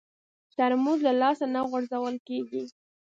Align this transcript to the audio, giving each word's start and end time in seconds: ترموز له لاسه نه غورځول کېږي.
ترموز 0.57 0.99
له 1.07 1.11
لاسه 1.21 1.45
نه 1.53 1.61
غورځول 1.69 2.15
کېږي. 2.27 2.63